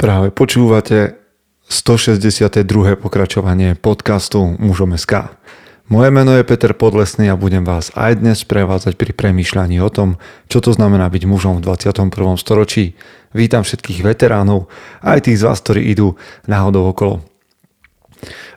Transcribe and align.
Práve 0.00 0.32
počúvate 0.32 1.20
162. 1.68 2.64
pokračovanie 2.96 3.76
podcastu 3.76 4.56
Mužom 4.56 4.96
SK. 4.96 5.28
Moje 5.92 6.08
meno 6.08 6.32
je 6.32 6.40
Peter 6.40 6.72
Podlesný 6.72 7.28
a 7.28 7.36
budem 7.36 7.68
vás 7.68 7.92
aj 7.92 8.24
dnes 8.24 8.40
prevádzať 8.48 8.96
pri 8.96 9.12
premýšľaní 9.12 9.76
o 9.84 9.92
tom, 9.92 10.16
čo 10.48 10.64
to 10.64 10.72
znamená 10.72 11.04
byť 11.12 11.28
mužom 11.28 11.60
v 11.60 11.68
21. 11.68 12.16
storočí. 12.40 12.96
Vítam 13.36 13.60
všetkých 13.60 14.00
veteránov, 14.00 14.72
aj 15.04 15.28
tých 15.28 15.44
z 15.44 15.52
vás, 15.52 15.60
ktorí 15.60 15.92
idú 15.92 16.16
náhodou 16.48 16.88
okolo. 16.88 17.20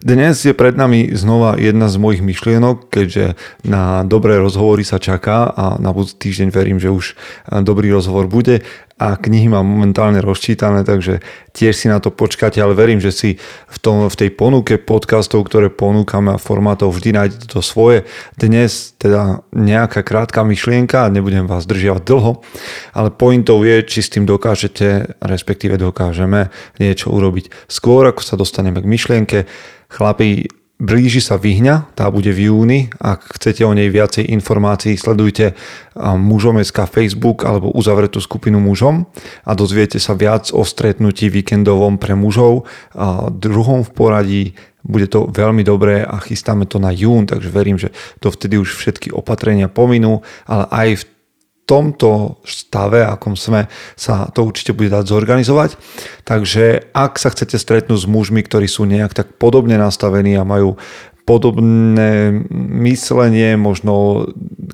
Dnes 0.04 0.44
je 0.44 0.52
pred 0.52 0.76
nami 0.76 1.16
znova 1.16 1.56
jedna 1.56 1.88
z 1.88 1.96
mojich 1.96 2.20
myšlienok, 2.20 2.92
keďže 2.92 3.40
na 3.64 4.04
dobré 4.04 4.36
rozhovory 4.36 4.84
sa 4.84 5.00
čaká 5.00 5.48
a 5.48 5.80
na 5.80 5.96
budúci 5.96 6.20
týždeň 6.20 6.50
verím, 6.52 6.80
že 6.80 6.92
už 6.92 7.16
dobrý 7.64 7.88
rozhovor 7.92 8.28
bude 8.28 8.68
a 9.02 9.18
knihy 9.18 9.50
mám 9.50 9.66
momentálne 9.66 10.22
rozčítané, 10.22 10.86
takže 10.86 11.26
tiež 11.52 11.74
si 11.74 11.88
na 11.90 11.98
to 11.98 12.14
počkáte, 12.14 12.62
ale 12.62 12.78
verím, 12.78 13.02
že 13.02 13.10
si 13.10 13.30
v, 13.68 13.78
tom, 13.82 14.06
v 14.06 14.16
tej 14.16 14.30
ponuke 14.32 14.78
podcastov, 14.78 15.50
ktoré 15.50 15.74
ponúkame 15.74 16.38
a 16.38 16.42
formátov 16.42 16.94
vždy 16.94 17.10
nájdete 17.18 17.48
to 17.50 17.66
svoje. 17.66 18.06
Dnes 18.38 18.94
teda 19.02 19.42
nejaká 19.50 20.06
krátka 20.06 20.46
myšlienka, 20.46 21.10
nebudem 21.10 21.50
vás 21.50 21.66
držiavať 21.66 22.04
dlho, 22.06 22.46
ale 22.94 23.10
pointou 23.10 23.60
je, 23.66 23.82
či 23.82 24.06
s 24.06 24.14
tým 24.14 24.30
dokážete, 24.30 25.18
respektíve 25.20 25.76
dokážeme 25.82 26.54
niečo 26.78 27.10
urobiť. 27.10 27.50
Skôr 27.66 28.08
ako 28.08 28.22
sa 28.22 28.38
dostaneme 28.38 28.78
k 28.80 28.88
myšlienke, 28.88 29.40
Chlapi, 29.94 30.50
blíži 30.82 31.22
sa 31.22 31.38
vyhňa, 31.38 31.94
tá 31.94 32.10
bude 32.10 32.34
v 32.34 32.50
júni. 32.50 32.80
Ak 32.98 33.38
chcete 33.40 33.64
o 33.64 33.72
nej 33.72 33.88
viacej 33.88 34.30
informácií, 34.34 34.98
sledujte 34.98 35.54
mužom 35.98 36.60
SK 36.60 36.90
Facebook 36.90 37.46
alebo 37.46 37.72
uzavretú 37.72 38.18
skupinu 38.20 38.58
mužom 38.60 39.06
a 39.48 39.52
dozviete 39.54 40.02
sa 40.02 40.18
viac 40.18 40.50
o 40.52 40.66
stretnutí 40.66 41.30
víkendovom 41.30 42.02
pre 42.02 42.18
mužov. 42.18 42.66
A 42.98 43.30
druhom 43.30 43.86
v 43.86 43.92
poradí 43.94 44.44
bude 44.84 45.08
to 45.08 45.32
veľmi 45.32 45.64
dobré 45.64 46.04
a 46.04 46.20
chystáme 46.20 46.68
to 46.68 46.76
na 46.76 46.92
jún, 46.92 47.24
takže 47.24 47.48
verím, 47.48 47.80
že 47.80 47.96
to 48.20 48.28
vtedy 48.28 48.60
už 48.60 48.76
všetky 48.76 49.16
opatrenia 49.16 49.72
pominú, 49.72 50.28
ale 50.44 50.68
aj 50.68 50.90
v 51.00 51.04
tomto 51.64 52.44
stave, 52.44 53.08
akom 53.08 53.40
sme, 53.40 53.72
sa 53.96 54.28
to 54.36 54.44
určite 54.44 54.76
bude 54.76 54.92
dať 54.92 55.08
zorganizovať. 55.08 55.80
Takže 56.28 56.92
ak 56.92 57.16
sa 57.16 57.32
chcete 57.32 57.56
stretnúť 57.56 58.04
s 58.04 58.08
mužmi, 58.08 58.44
ktorí 58.44 58.68
sú 58.68 58.84
nejak 58.84 59.16
tak 59.16 59.40
podobne 59.40 59.80
nastavení 59.80 60.36
a 60.36 60.44
majú 60.44 60.76
podobné 61.24 62.36
myslenie, 62.84 63.56
možno 63.56 64.28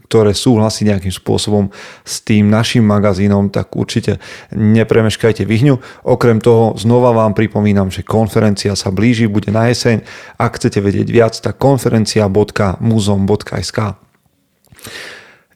ktoré 0.10 0.34
súhlasí 0.34 0.82
nejakým 0.82 1.14
spôsobom 1.14 1.70
s 2.02 2.26
tým 2.26 2.50
našim 2.50 2.82
magazínom, 2.82 3.54
tak 3.54 3.78
určite 3.78 4.18
nepremeškajte 4.58 5.46
vyhňu. 5.46 5.78
Okrem 6.10 6.42
toho 6.42 6.74
znova 6.74 7.14
vám 7.14 7.38
pripomínam, 7.38 7.94
že 7.94 8.02
konferencia 8.02 8.74
sa 8.74 8.90
blíži, 8.90 9.30
bude 9.30 9.54
na 9.54 9.70
jeseň. 9.70 10.02
Ak 10.42 10.58
chcete 10.58 10.82
vedieť 10.82 11.14
viac, 11.14 11.38
tak 11.38 11.62
konferencia.muzom.sk 11.62 13.78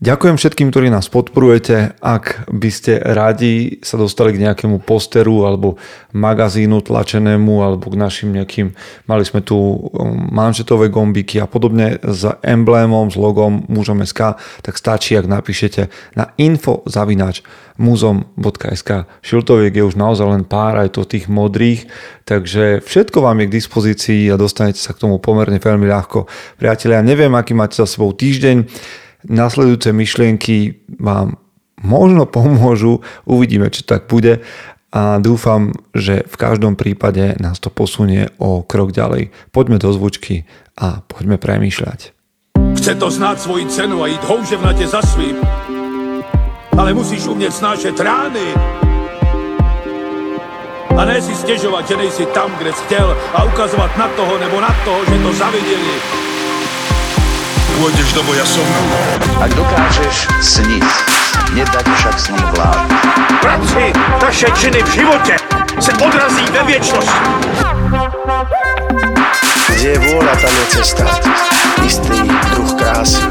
Ďakujem 0.03 0.35
všetkým, 0.35 0.67
ktorí 0.67 0.91
nás 0.91 1.07
podporujete. 1.07 1.95
Ak 2.03 2.51
by 2.51 2.67
ste 2.67 2.99
radi 2.99 3.79
sa 3.87 3.95
dostali 3.95 4.35
k 4.35 4.43
nejakému 4.43 4.83
posteru 4.83 5.47
alebo 5.47 5.79
magazínu 6.11 6.83
tlačenému 6.83 7.63
alebo 7.63 7.87
k 7.87 7.95
našim 7.95 8.35
nejakým, 8.35 8.75
mali 9.07 9.23
sme 9.23 9.39
tu 9.39 9.55
um, 9.55 9.79
manžetové 10.27 10.91
gombiky 10.91 11.39
a 11.39 11.47
podobne 11.47 12.03
s 12.03 12.27
emblémom, 12.43 13.07
s 13.07 13.15
logom 13.15 13.63
mužom.sk, 13.71 14.35
tak 14.59 14.75
stačí, 14.75 15.15
ak 15.15 15.23
napíšete 15.23 15.87
na 16.19 16.35
info 16.35 16.83
zavináč 16.83 17.39
muzom.sk. 17.79 19.07
Šiltoviek 19.23 19.71
je 19.71 19.87
už 19.87 19.95
naozaj 19.95 20.27
len 20.27 20.43
pár 20.43 20.83
aj 20.83 20.99
to 20.99 21.07
tých 21.07 21.31
modrých, 21.31 21.87
takže 22.27 22.83
všetko 22.83 23.23
vám 23.23 23.39
je 23.39 23.47
k 23.47 23.55
dispozícii 23.55 24.21
a 24.27 24.35
dostanete 24.35 24.83
sa 24.83 24.91
k 24.91 24.99
tomu 24.99 25.23
pomerne 25.23 25.63
veľmi 25.63 25.87
ľahko. 25.87 26.27
Priatelia, 26.59 26.99
neviem, 26.99 27.31
aký 27.31 27.55
máte 27.55 27.79
za 27.79 27.87
sebou 27.87 28.11
týždeň, 28.11 28.67
nasledujúce 29.27 29.95
myšlienky 29.95 30.83
vám 30.99 31.39
možno 31.83 32.23
pomôžu, 32.25 33.03
uvidíme, 33.27 33.67
či 33.67 33.83
tak 33.83 34.07
bude 34.07 34.41
a 34.93 35.17
dúfam, 35.17 35.73
že 35.97 36.21
v 36.29 36.35
každom 36.37 36.77
prípade 36.77 37.33
nás 37.41 37.57
to 37.57 37.73
posunie 37.73 38.29
o 38.37 38.61
krok 38.61 38.93
ďalej. 38.93 39.33
Poďme 39.49 39.81
do 39.81 39.89
zvučky 39.89 40.45
a 40.77 41.01
poďme 41.01 41.41
premýšľať. 41.41 42.13
Chce 42.77 42.93
to 43.01 43.07
znáť 43.09 43.37
svoji 43.41 43.65
cenu 43.73 44.05
a 44.05 44.09
ísť 44.09 44.23
houževnate 44.29 44.85
za 44.85 45.01
svým. 45.01 45.41
Ale 46.77 46.93
musíš 46.93 47.25
umieť 47.25 47.53
snášať 47.57 47.95
rány. 48.01 48.47
A 50.93 51.01
ne 51.09 51.17
si 51.17 51.33
stežovať, 51.33 51.89
že 51.89 51.95
nejsi 51.97 52.25
tam, 52.37 52.53
kde 52.61 52.69
si 52.69 52.85
chcel 52.85 53.17
a 53.33 53.49
ukazovať 53.49 53.91
na 53.97 54.07
toho 54.13 54.33
nebo 54.37 54.61
na 54.61 54.69
toho, 54.85 55.01
že 55.09 55.17
to 55.25 55.29
zavideli 55.33 56.32
pôjdeš 57.79 58.09
do 58.13 58.21
boja 58.23 58.45
som. 58.45 58.65
Ak 59.41 59.51
dokážeš 59.57 60.29
sniť, 60.41 60.85
nedať 61.57 61.85
však 61.85 62.15
snom 62.19 62.45
vlád. 62.53 62.87
Práci 63.41 63.93
taše 64.19 64.49
činy 64.57 64.79
v 64.83 64.89
živote 64.93 65.35
se 65.79 65.91
odrazí 65.97 66.45
ve 66.53 66.61
viečnosti. 66.63 67.21
Kde 69.73 69.89
je 69.89 69.99
vôľa, 69.99 70.33
tam 70.39 70.53
je 70.53 70.65
cesta. 70.79 71.05
Istý 71.83 72.17
druh 72.55 72.71
krásy. 72.77 73.23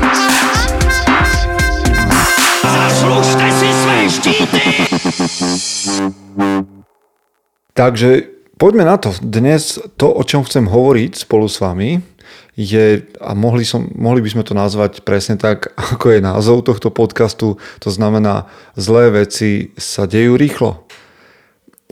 Zaslužte 2.63 3.47
si 3.53 3.69
své 3.73 3.99
štíty! 4.11 4.65
Takže 7.73 8.09
poďme 8.61 8.85
na 8.85 8.97
to. 9.01 9.17
Dnes 9.25 9.81
to, 9.97 10.13
o 10.13 10.23
čom 10.29 10.45
chcem 10.45 10.69
hovoriť 10.69 11.25
spolu 11.25 11.49
s 11.49 11.57
vami, 11.57 12.05
je, 12.53 13.09
a 13.17 13.33
mohli, 13.33 13.65
som, 13.65 13.89
mohli 13.97 14.21
by 14.21 14.29
sme 14.29 14.45
to 14.45 14.53
nazvať 14.53 15.01
presne 15.05 15.41
tak, 15.41 15.73
ako 15.97 16.17
je 16.17 16.21
názov 16.21 16.69
tohto 16.69 16.93
podcastu, 16.93 17.57
to 17.81 17.89
znamená 17.89 18.49
zlé 18.77 19.25
veci 19.25 19.73
sa 19.81 20.05
dejú 20.05 20.37
rýchlo. 20.37 20.85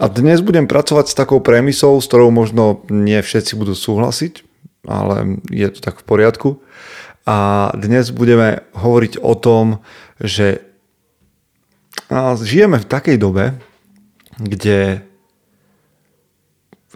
A 0.00 0.08
dnes 0.08 0.40
budem 0.40 0.64
pracovať 0.64 1.12
s 1.12 1.18
takou 1.18 1.44
premisou, 1.44 2.00
s 2.00 2.08
ktorou 2.08 2.32
možno 2.32 2.80
nie 2.88 3.20
všetci 3.20 3.52
budú 3.52 3.76
súhlasiť, 3.76 4.40
ale 4.88 5.44
je 5.52 5.68
to 5.68 5.84
tak 5.84 6.00
v 6.00 6.08
poriadku. 6.08 6.50
A 7.28 7.68
dnes 7.76 8.08
budeme 8.08 8.64
hovoriť 8.72 9.20
o 9.20 9.36
tom, 9.36 9.84
že 10.16 10.64
žijeme 12.40 12.80
v 12.80 12.88
takej 12.88 13.20
dobe, 13.20 13.60
kde 14.40 15.04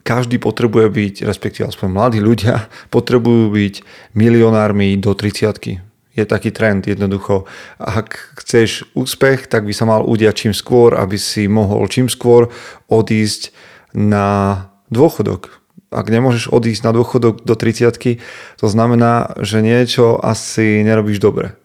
každý 0.04 0.36
potrebuje 0.36 0.86
byť, 0.92 1.14
respektíve 1.24 1.64
aspoň 1.66 1.88
mladí 1.88 2.20
ľudia, 2.20 2.68
potrebujú 2.94 3.50
byť 3.50 3.74
milionármi 4.14 4.94
do 5.00 5.16
30 5.16 5.82
je 6.14 6.22
taký 6.22 6.54
trend 6.54 6.86
jednoducho. 6.86 7.42
Ak 7.82 8.38
chceš 8.38 8.86
úspech, 8.94 9.50
tak 9.50 9.66
by 9.66 9.74
sa 9.74 9.82
mal 9.82 10.06
udiať 10.06 10.46
čím 10.46 10.54
skôr, 10.54 10.94
aby 10.94 11.18
si 11.18 11.50
mohol 11.50 11.90
čím 11.90 12.06
skôr 12.06 12.54
odísť 12.86 13.50
na 13.98 14.70
dôchodok. 14.94 15.58
Ak 15.90 16.06
nemôžeš 16.10 16.50
odísť 16.54 16.86
na 16.86 16.94
dôchodok 16.94 17.42
do 17.42 17.54
30 17.58 18.22
to 18.58 18.66
znamená, 18.66 19.34
že 19.42 19.62
niečo 19.62 20.18
asi 20.22 20.86
nerobíš 20.86 21.18
dobre. 21.18 21.58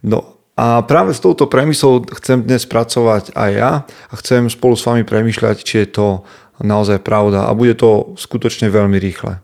No 0.00 0.36
a 0.54 0.86
práve 0.86 1.12
s 1.12 1.20
touto 1.20 1.50
premyslou 1.50 2.06
chcem 2.20 2.44
dnes 2.44 2.62
pracovať 2.64 3.34
aj 3.34 3.50
ja 3.50 3.72
a 3.84 4.14
chcem 4.20 4.46
spolu 4.46 4.78
s 4.78 4.86
vami 4.86 5.02
premyšľať, 5.02 5.56
či 5.66 5.84
je 5.84 5.88
to 5.90 6.06
naozaj 6.62 7.02
pravda 7.02 7.48
a 7.48 7.56
bude 7.56 7.74
to 7.74 8.14
skutočne 8.14 8.70
veľmi 8.70 8.98
rýchle. 9.00 9.42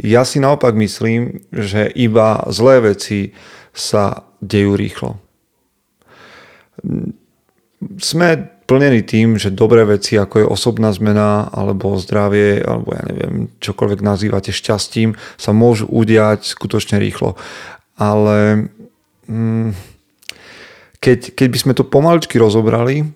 Ja 0.00 0.24
si 0.24 0.40
naopak 0.40 0.72
myslím, 0.76 1.44
že 1.52 1.88
iba 1.92 2.44
zlé 2.48 2.92
veci 2.92 3.36
sa 3.76 4.24
dejú 4.40 4.72
rýchlo. 4.76 5.20
Sme 8.00 8.28
plnení 8.64 9.02
tým, 9.02 9.34
že 9.34 9.50
dobré 9.50 9.82
veci, 9.82 10.14
ako 10.14 10.34
je 10.40 10.46
osobná 10.46 10.94
zmena, 10.94 11.50
alebo 11.50 11.98
zdravie, 11.98 12.62
alebo 12.62 12.94
ja 12.94 13.02
neviem, 13.02 13.34
čokoľvek 13.58 14.00
nazývate 14.00 14.54
šťastím, 14.54 15.18
sa 15.34 15.50
môžu 15.50 15.90
udiať 15.90 16.46
skutočne 16.46 17.02
rýchlo. 17.02 17.34
Ale 17.98 18.70
mm, 19.26 19.74
keď, 21.02 21.34
keď 21.34 21.48
by 21.50 21.58
sme 21.58 21.72
to 21.74 21.82
pomaličky 21.82 22.38
rozobrali, 22.38 23.10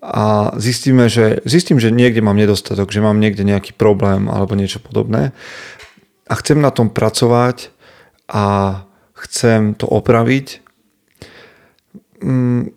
a 0.00 0.56
zistíme, 0.56 1.12
že, 1.12 1.44
zistím, 1.44 1.76
že 1.76 1.92
niekde 1.92 2.24
mám 2.24 2.40
nedostatok, 2.40 2.88
že 2.88 3.04
mám 3.04 3.20
niekde 3.20 3.44
nejaký 3.44 3.76
problém 3.76 4.32
alebo 4.32 4.56
niečo 4.56 4.80
podobné 4.80 5.36
a 6.24 6.32
chcem 6.40 6.56
na 6.56 6.72
tom 6.72 6.88
pracovať 6.88 7.68
a 8.32 8.44
chcem 9.12 9.76
to 9.76 9.84
opraviť. 9.84 10.64
Mm, 12.24 12.72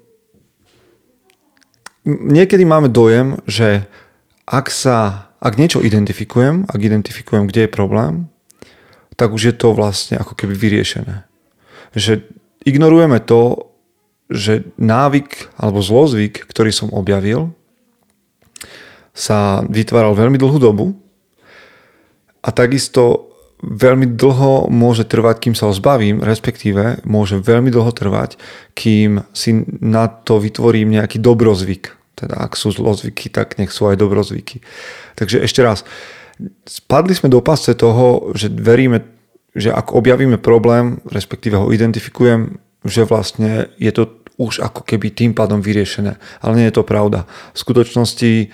niekedy 2.03 2.67
máme 2.67 2.91
dojem, 2.91 3.39
že 3.47 3.87
ak 4.43 4.67
sa, 4.67 5.31
ak 5.39 5.55
niečo 5.55 5.79
identifikujem, 5.79 6.67
ak 6.67 6.79
identifikujem, 6.81 7.47
kde 7.47 7.67
je 7.67 7.71
problém, 7.71 8.27
tak 9.15 9.31
už 9.31 9.53
je 9.53 9.55
to 9.55 9.71
vlastne 9.71 10.19
ako 10.19 10.35
keby 10.35 10.57
vyriešené. 10.57 11.23
Že 11.95 12.27
ignorujeme 12.67 13.23
to, 13.23 13.71
že 14.33 14.65
návyk 14.81 15.53
alebo 15.61 15.85
zlozvyk, 15.85 16.49
ktorý 16.49 16.73
som 16.73 16.89
objavil, 16.89 17.53
sa 19.13 19.61
vytváral 19.69 20.17
veľmi 20.17 20.41
dlhú 20.41 20.57
dobu 20.57 20.97
a 22.41 22.49
takisto 22.49 23.29
veľmi 23.63 24.19
dlho 24.19 24.67
môže 24.67 25.07
trvať, 25.07 25.47
kým 25.47 25.55
sa 25.55 25.71
ho 25.71 25.73
zbavím, 25.73 26.19
respektíve 26.19 27.05
môže 27.07 27.39
veľmi 27.39 27.71
dlho 27.71 27.95
trvať, 27.95 28.35
kým 28.75 29.23
si 29.31 29.63
na 29.79 30.11
to 30.11 30.41
vytvorím 30.41 30.99
nejaký 30.99 31.23
dobrozvyk. 31.23 31.95
Teda 32.19 32.43
ak 32.43 32.59
sú 32.59 32.75
zlozvyky, 32.75 33.31
tak 33.31 33.55
nech 33.55 33.71
sú 33.71 33.87
aj 33.87 33.95
dobrozvyky. 33.95 34.59
Takže 35.15 35.39
ešte 35.39 35.63
raz, 35.63 35.87
spadli 36.67 37.15
sme 37.15 37.31
do 37.31 37.39
pasce 37.39 37.71
toho, 37.71 38.35
že 38.35 38.51
veríme, 38.51 39.07
že 39.55 39.71
ak 39.71 39.95
objavíme 39.95 40.35
problém, 40.41 40.99
respektíve 41.07 41.55
ho 41.55 41.71
identifikujem, 41.71 42.59
že 42.83 43.07
vlastne 43.07 43.71
je 43.79 43.91
to 43.95 44.22
už 44.37 44.65
ako 44.65 44.81
keby 44.81 45.13
tým 45.13 45.31
pádom 45.37 45.61
vyriešené. 45.61 46.17
Ale 46.41 46.53
nie 46.57 46.67
je 46.69 46.75
to 46.77 46.83
pravda. 46.87 47.29
V 47.53 47.57
skutočnosti 47.61 48.49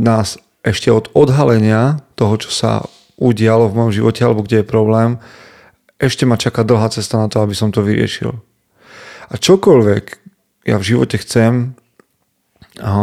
nás 0.00 0.40
ešte 0.64 0.88
od 0.88 1.12
odhalenia 1.12 2.00
toho, 2.16 2.34
čo 2.40 2.50
sa 2.50 2.70
udialo 3.18 3.68
v 3.68 3.76
mojom 3.76 3.92
živote 3.92 4.20
alebo 4.22 4.46
kde 4.46 4.62
je 4.62 4.66
problém, 4.66 5.18
ešte 5.98 6.22
ma 6.22 6.38
čaká 6.38 6.62
dlhá 6.62 6.94
cesta 6.94 7.18
na 7.18 7.26
to, 7.26 7.42
aby 7.42 7.54
som 7.54 7.74
to 7.74 7.82
vyriešil. 7.82 8.30
A 9.28 9.34
čokoľvek 9.34 10.04
ja 10.70 10.78
v 10.78 10.86
živote 10.94 11.18
chcem 11.18 11.74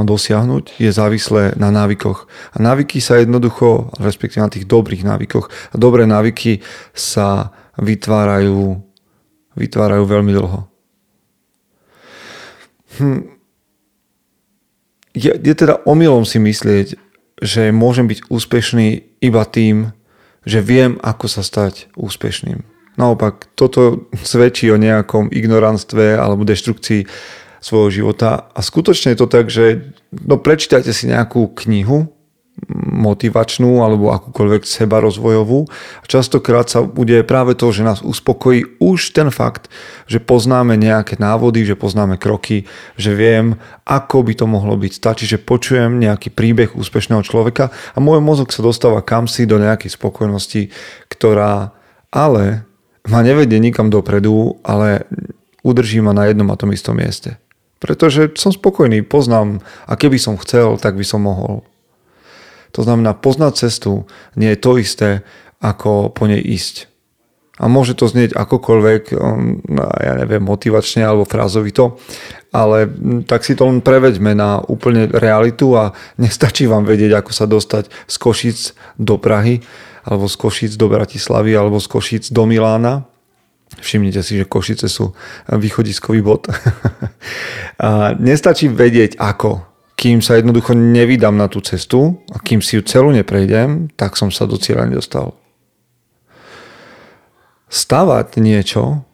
dosiahnuť, 0.07 0.79
je 0.79 0.87
závislé 0.87 1.59
na 1.59 1.67
návykoch. 1.67 2.31
A 2.55 2.63
návyky 2.63 3.03
sa 3.03 3.19
jednoducho, 3.19 3.91
respektíve 3.99 4.39
na 4.39 4.47
tých 4.47 4.63
dobrých 4.63 5.03
návykoch, 5.03 5.51
a 5.51 5.75
dobré 5.75 6.07
návyky 6.07 6.63
sa 6.95 7.51
vytvárajú, 7.75 8.79
vytvárajú 9.59 10.03
veľmi 10.07 10.31
dlho. 10.31 10.63
Hm. 12.97 13.35
Je, 15.15 15.31
je 15.31 15.53
teda 15.55 15.79
omylom 15.87 16.27
si 16.27 16.43
myslieť, 16.43 16.99
že 17.39 17.71
môžem 17.71 18.07
byť 18.07 18.27
úspešný 18.27 18.87
iba 19.23 19.43
tým, 19.47 19.91
že 20.47 20.59
viem, 20.63 20.99
ako 21.01 21.25
sa 21.27 21.41
stať 21.41 21.91
úspešným. 21.95 22.63
Naopak, 22.95 23.51
toto 23.59 24.07
svedčí 24.23 24.71
o 24.71 24.79
nejakom 24.79 25.27
ignoranstve 25.31 26.15
alebo 26.15 26.47
deštrukcii 26.47 27.03
svojho 27.59 27.89
života 27.91 28.47
a 28.55 28.59
skutočne 28.63 29.15
je 29.15 29.19
to 29.19 29.27
tak, 29.27 29.51
že 29.51 29.91
no, 30.15 30.39
prečítajte 30.39 30.95
si 30.95 31.11
nejakú 31.11 31.51
knihu, 31.65 32.14
motivačnú 32.79 33.83
alebo 33.83 34.15
akúkoľvek 34.15 34.63
seba 34.63 35.03
rozvojovú. 35.03 35.67
Častokrát 36.07 36.71
sa 36.71 36.81
bude 36.81 37.21
práve 37.27 37.53
to, 37.53 37.69
že 37.69 37.83
nás 37.83 37.99
uspokojí 37.99 38.79
už 38.79 39.11
ten 39.11 39.27
fakt, 39.29 39.67
že 40.07 40.23
poznáme 40.23 40.79
nejaké 40.79 41.19
návody, 41.19 41.67
že 41.67 41.75
poznáme 41.75 42.15
kroky, 42.15 42.65
že 42.95 43.11
viem, 43.11 43.59
ako 43.83 44.23
by 44.23 44.33
to 44.39 44.45
mohlo 44.47 44.79
byť. 44.79 44.91
Stačí, 44.95 45.27
že 45.27 45.37
počujem 45.37 45.99
nejaký 45.99 46.31
príbeh 46.31 46.73
úspešného 46.73 47.21
človeka 47.27 47.75
a 47.93 47.97
môj 47.99 48.23
mozog 48.23 48.49
sa 48.55 48.63
dostáva 48.63 49.03
kam 49.03 49.27
si 49.27 49.43
do 49.43 49.59
nejakej 49.59 49.91
spokojnosti, 49.93 50.71
ktorá 51.11 51.75
ale 52.09 52.63
ma 53.05 53.21
nevedie 53.21 53.59
nikam 53.59 53.91
dopredu, 53.91 54.57
ale 54.65 55.05
udrží 55.61 55.99
ma 55.99 56.15
na 56.15 56.31
jednom 56.31 56.47
a 56.49 56.57
tom 56.57 56.71
istom 56.71 56.97
mieste. 56.97 57.37
Pretože 57.83 58.33
som 58.39 58.55
spokojný, 58.55 59.03
poznám 59.03 59.59
a 59.85 59.93
keby 59.99 60.17
som 60.17 60.39
chcel, 60.39 60.79
tak 60.79 60.95
by 60.95 61.05
som 61.05 61.27
mohol. 61.27 61.61
To 62.75 62.83
znamená, 62.83 63.15
poznať 63.15 63.67
cestu 63.67 64.03
nie 64.35 64.51
je 64.51 64.59
to 64.59 64.75
isté, 64.75 65.23
ako 65.63 66.11
po 66.11 66.27
nej 66.27 66.43
ísť. 66.43 66.91
A 67.55 67.71
môže 67.71 67.95
to 67.95 68.11
znieť 68.11 68.35
akokoľvek, 68.35 69.15
um, 69.15 69.63
no, 69.63 69.87
ja 70.03 70.19
neviem, 70.19 70.43
motivačne 70.43 71.07
alebo 71.07 71.23
frázovito, 71.23 71.95
ale 72.51 72.91
tak 73.23 73.47
si 73.47 73.55
to 73.55 73.71
len 73.71 73.79
preveďme 73.79 74.35
na 74.35 74.59
úplne 74.59 75.07
realitu 75.07 75.71
a 75.79 75.95
nestačí 76.23 76.67
vám 76.67 76.83
vedieť, 76.83 77.15
ako 77.15 77.31
sa 77.31 77.47
dostať 77.47 77.87
z 77.87 78.15
Košic 78.19 78.57
do 78.99 79.15
Prahy, 79.15 79.63
alebo 80.03 80.27
z 80.27 80.35
Košic 80.35 80.71
do 80.75 80.91
Bratislavy, 80.91 81.55
alebo 81.55 81.79
z 81.79 81.87
Košic 81.87 82.23
do 82.35 82.43
Milána. 82.43 83.07
Všimnite 83.79 84.19
si, 84.19 84.35
že 84.35 84.45
Košice 84.45 84.91
sú 84.91 85.15
východiskový 85.47 86.19
bod. 86.19 86.51
nestačí 88.27 88.67
vedieť, 88.67 89.15
ako 89.15 89.74
kým 89.95 90.19
sa 90.19 90.35
jednoducho 90.35 90.75
nevydám 90.75 91.39
na 91.39 91.47
tú 91.47 91.63
cestu 91.63 92.19
a 92.35 92.37
kým 92.39 92.59
si 92.59 92.75
ju 92.75 92.83
celú 92.83 93.15
neprejdem, 93.15 93.87
tak 93.95 94.19
som 94.19 94.27
sa 94.27 94.43
do 94.43 94.59
cieľa 94.59 94.91
nedostal. 94.91 95.39
Stavať 97.71 98.39
niečo, 98.39 99.07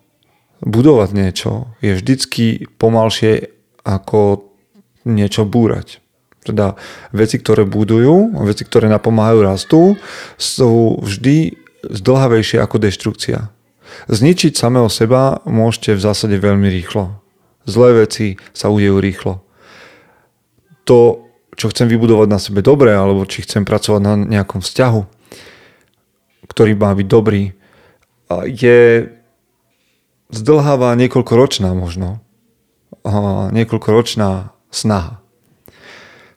budovať 0.62 1.10
niečo 1.14 1.74
je 1.86 1.94
vždycky 1.98 2.66
pomalšie 2.82 3.54
ako 3.86 4.50
niečo 5.06 5.46
búrať. 5.46 6.02
Teda 6.42 6.74
veci, 7.14 7.38
ktoré 7.38 7.70
budujú, 7.70 8.42
veci, 8.42 8.66
ktoré 8.66 8.90
napomáhajú 8.90 9.40
rastu, 9.46 9.82
sú 10.42 10.98
vždy 11.06 11.54
zdlhavejšie 11.86 12.58
ako 12.58 12.82
deštrukcia. 12.82 13.54
Zničiť 14.10 14.58
samého 14.58 14.90
seba 14.90 15.46
môžete 15.46 15.94
v 15.94 16.02
zásade 16.02 16.38
veľmi 16.42 16.66
rýchlo. 16.74 17.22
Zlé 17.70 18.06
veci 18.06 18.42
sa 18.58 18.74
udejú 18.74 18.98
rýchlo 18.98 19.46
to, 20.84 21.28
čo 21.56 21.70
chcem 21.70 21.88
vybudovať 21.92 22.28
na 22.32 22.40
sebe 22.40 22.64
dobre, 22.64 22.96
alebo 22.96 23.28
či 23.28 23.44
chcem 23.44 23.68
pracovať 23.68 24.02
na 24.02 24.14
nejakom 24.18 24.64
vzťahu, 24.64 25.02
ktorý 26.48 26.72
má 26.76 26.92
byť 26.96 27.08
dobrý, 27.08 27.54
je 28.48 29.12
zdlháva 30.32 30.96
niekoľkoročná 30.96 31.76
možno. 31.76 32.24
Niekoľkoročná 33.52 34.56
snaha. 34.72 35.20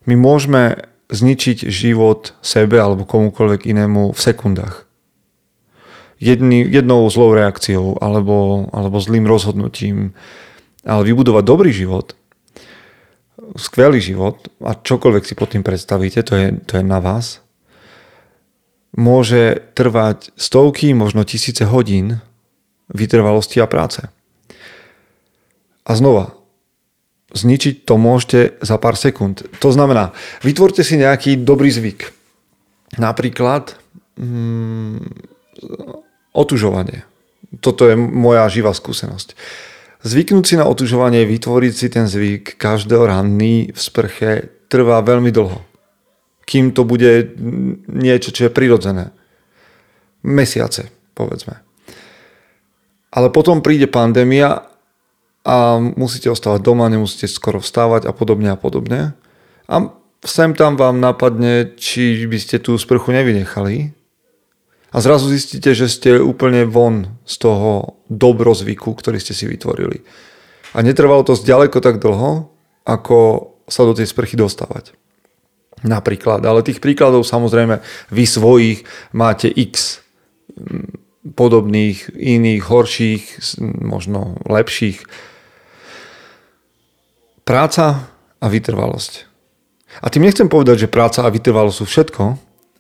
My 0.05 0.15
môžeme 0.19 0.91
zničiť 1.09 1.71
život 1.71 2.35
sebe 2.43 2.81
alebo 2.81 3.07
komukoľvek 3.07 3.71
inému 3.71 4.13
v 4.13 4.21
sekundách. 4.21 4.85
Jedný, 6.19 6.65
jednou 6.65 7.05
zlou 7.13 7.37
reakciou 7.37 8.01
alebo, 8.01 8.69
alebo 8.73 8.97
zlým 8.99 9.29
rozhodnutím. 9.29 10.17
Ale 10.85 11.05
vybudovať 11.05 11.45
dobrý 11.45 11.71
život 11.73 12.17
skvelý 13.55 14.01
život 14.01 14.49
a 14.65 14.75
čokoľvek 14.75 15.25
si 15.25 15.35
pod 15.37 15.53
tým 15.53 15.63
predstavíte, 15.67 16.25
to 16.25 16.35
je, 16.37 16.47
to 16.65 16.81
je 16.81 16.85
na 16.85 16.99
vás, 16.99 17.45
môže 18.95 19.61
trvať 19.75 20.31
stovky, 20.39 20.95
možno 20.95 21.27
tisíce 21.27 21.67
hodín 21.67 22.23
vytrvalosti 22.89 23.59
a 23.59 23.67
práce. 23.67 24.07
A 25.85 25.93
znova, 25.93 26.33
zničiť 27.35 27.85
to 27.85 27.99
môžete 27.99 28.63
za 28.63 28.77
pár 28.79 28.95
sekúnd. 28.95 29.45
To 29.61 29.69
znamená, 29.75 30.15
vytvorte 30.41 30.87
si 30.87 30.97
nejaký 30.97 31.43
dobrý 31.43 31.69
zvyk. 31.69 32.15
Napríklad 32.97 33.75
mm, 34.17 35.03
otužovanie. 36.31 37.03
Toto 37.59 37.91
je 37.91 37.99
moja 37.99 38.47
živá 38.47 38.71
skúsenosť. 38.71 39.35
Zvyknúť 40.05 40.45
si 40.45 40.55
na 40.61 40.69
otužovanie, 40.69 41.25
vytvoriť 41.25 41.73
si 41.73 41.87
ten 41.89 42.05
zvyk 42.05 42.61
každého 42.61 43.09
ranný 43.09 43.73
v 43.73 43.79
sprche 43.81 44.31
trvá 44.69 45.01
veľmi 45.01 45.33
dlho. 45.33 45.65
Kým 46.45 46.77
to 46.77 46.85
bude 46.85 47.41
niečo, 47.89 48.29
čo 48.29 48.47
je 48.47 48.53
prirodzené. 48.53 49.17
Mesiace, 50.21 50.93
povedzme. 51.17 51.65
Ale 53.17 53.33
potom 53.33 53.65
príde 53.65 53.89
pandémia 53.89 54.69
a 55.45 55.57
musíte 55.81 56.29
ostávať 56.29 56.61
doma, 56.61 56.93
nemusíte 56.93 57.25
skoro 57.25 57.65
vstávať 57.65 58.05
a 58.05 58.13
podobne 58.13 58.53
a 58.53 58.61
podobne. 58.61 59.17
A 59.73 59.75
sem 60.21 60.53
tam 60.53 60.77
vám 60.77 61.01
napadne, 61.01 61.77
či 61.81 62.29
by 62.29 62.37
ste 62.41 62.61
tú 62.61 62.77
sprchu 62.77 63.13
nevynechali, 63.13 63.93
a 64.95 65.03
zrazu 65.03 65.27
zistíte, 65.27 65.75
že 65.75 65.91
ste 65.91 66.23
úplne 66.23 66.63
von 66.71 67.19
z 67.27 67.35
toho 67.43 67.99
dobrozvyku, 68.07 68.95
ktorý 68.95 69.19
ste 69.19 69.35
si 69.35 69.51
vytvorili. 69.51 70.07
A 70.71 70.87
netrvalo 70.87 71.27
to 71.27 71.35
zďaleko 71.35 71.83
tak 71.83 71.99
dlho, 71.99 72.55
ako 72.87 73.19
sa 73.67 73.83
do 73.83 73.91
tej 73.91 74.07
sprchy 74.07 74.39
dostávať. 74.39 74.95
Napríklad. 75.83 76.47
Ale 76.47 76.63
tých 76.63 76.79
príkladov 76.79 77.27
samozrejme 77.27 77.83
vy 78.15 78.25
svojich 78.25 78.87
máte 79.11 79.51
x 79.51 79.99
podobných, 81.35 82.15
iných, 82.15 82.63
horších, 82.63 83.25
možno 83.83 84.39
lepších. 84.47 85.03
Práca 87.43 88.15
a 88.39 88.47
vytrvalosť. 88.47 89.27
A 90.03 90.07
tým 90.07 90.23
nechcem 90.23 90.47
povedať, 90.47 90.87
že 90.87 90.93
práca 90.93 91.27
a 91.27 91.33
vytrvalosť 91.35 91.77
sú 91.83 91.87
všetko, 91.87 92.25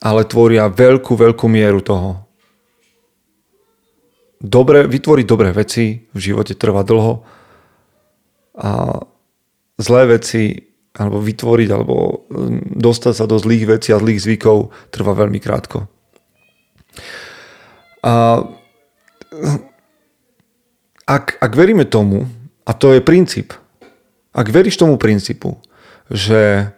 ale 0.04 0.28
tvoria 0.28 0.68
veľkú, 0.68 1.16
veľkú 1.16 1.48
mieru 1.48 1.80
toho. 1.80 2.28
Dobre, 4.44 4.84
vytvoriť 4.84 5.24
dobré 5.24 5.56
veci 5.56 6.04
v 6.12 6.18
živote 6.20 6.52
trvá 6.52 6.84
dlho 6.84 7.24
a 8.60 9.00
zlé 9.80 10.20
veci 10.20 10.68
alebo 10.94 11.18
vytvoriť 11.18 11.68
alebo 11.72 12.28
hm, 12.28 12.76
dostať 12.76 13.14
sa 13.16 13.24
do 13.24 13.40
zlých 13.40 13.64
vecí 13.64 13.90
a 13.90 13.98
zlých 13.98 14.20
zvykov 14.20 14.70
trvá 14.92 15.16
veľmi 15.16 15.40
krátko. 15.40 15.88
A 18.04 18.44
ak, 21.08 21.40
ak 21.40 21.52
veríme 21.56 21.88
tomu, 21.88 22.28
a 22.68 22.76
to 22.76 22.92
je 22.92 23.00
princíp, 23.00 23.56
ak 24.36 24.46
veríš 24.52 24.76
tomu 24.76 25.00
princípu, 25.00 25.56
že 26.12 26.68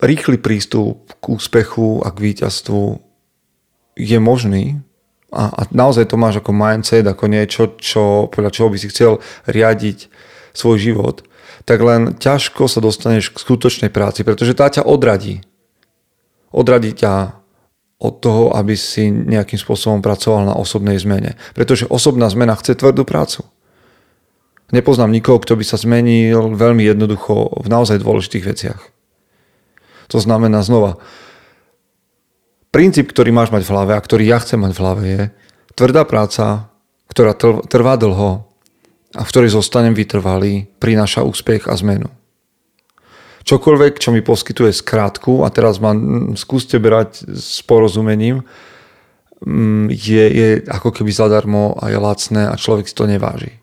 rýchly 0.00 0.36
prístup 0.36 1.12
k 1.20 1.24
úspechu 1.32 2.04
a 2.04 2.12
k 2.12 2.32
víťazstvu 2.32 3.00
je 3.96 4.18
možný 4.20 4.80
a, 5.32 5.50
a 5.50 5.62
naozaj 5.72 6.08
to 6.08 6.16
máš 6.20 6.40
ako 6.40 6.52
mindset, 6.54 7.04
ako 7.04 7.24
niečo, 7.26 7.74
čo, 7.76 8.30
podľa 8.30 8.50
čoho 8.52 8.68
by 8.70 8.78
si 8.78 8.88
chcel 8.92 9.18
riadiť 9.48 10.08
svoj 10.56 10.76
život, 10.80 11.16
tak 11.68 11.82
len 11.82 12.14
ťažko 12.16 12.70
sa 12.70 12.80
dostaneš 12.80 13.34
k 13.34 13.42
skutočnej 13.42 13.90
práci, 13.90 14.22
pretože 14.22 14.56
tá 14.56 14.70
ťa 14.70 14.86
odradí. 14.86 15.42
Odradí 16.54 16.94
ťa 16.96 17.36
od 17.96 18.14
toho, 18.20 18.52
aby 18.52 18.76
si 18.76 19.08
nejakým 19.08 19.56
spôsobom 19.56 20.04
pracoval 20.04 20.44
na 20.46 20.54
osobnej 20.56 21.00
zmene. 21.00 21.40
Pretože 21.56 21.88
osobná 21.88 22.28
zmena 22.28 22.52
chce 22.52 22.76
tvrdú 22.76 23.08
prácu. 23.08 23.44
Nepoznám 24.68 25.12
nikoho, 25.12 25.40
kto 25.40 25.56
by 25.56 25.64
sa 25.64 25.80
zmenil 25.80 26.52
veľmi 26.54 26.84
jednoducho 26.84 27.64
v 27.64 27.68
naozaj 27.72 28.02
dôležitých 28.02 28.44
veciach. 28.44 28.80
To 30.12 30.18
znamená 30.22 30.62
znova, 30.62 30.98
princíp, 32.70 33.10
ktorý 33.10 33.32
máš 33.32 33.50
mať 33.50 33.64
v 33.64 33.72
hlave 33.72 33.92
a 33.96 34.04
ktorý 34.04 34.24
ja 34.28 34.38
chcem 34.42 34.60
mať 34.60 34.72
v 34.76 34.80
hlave 34.84 35.02
je 35.06 35.22
tvrdá 35.76 36.02
práca, 36.08 36.72
ktorá 37.12 37.36
trvá 37.68 37.94
dlho 38.00 38.44
a 39.16 39.22
v 39.22 39.30
ktorej 39.30 39.54
zostanem 39.54 39.96
vytrvalý, 39.96 40.68
prináša 40.80 41.22
úspech 41.22 41.68
a 41.70 41.74
zmenu. 41.78 42.08
Čokoľvek, 43.46 44.02
čo 44.02 44.10
mi 44.10 44.26
poskytuje 44.26 44.74
skrátku, 44.74 45.46
a 45.46 45.48
teraz 45.54 45.78
ma 45.78 45.94
skúste 46.34 46.82
brať 46.82 47.22
s 47.30 47.62
porozumením, 47.62 48.42
mm, 49.38 49.86
je, 49.94 50.24
je 50.26 50.48
ako 50.66 50.90
keby 50.90 51.14
zadarmo 51.14 51.78
a 51.78 51.94
je 51.94 51.98
lacné 52.02 52.42
a 52.50 52.58
človek 52.58 52.90
si 52.90 52.94
to 52.98 53.06
neváži. 53.06 53.62